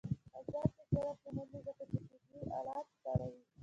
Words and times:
آزاد 0.39 0.67
تجارت 0.77 1.19
مهم 1.35 1.47
دی 1.51 1.59
ځکه 1.67 1.83
چې 1.91 1.97
طبي 2.11 2.39
آلات 2.59 2.85
خپروي. 2.95 3.41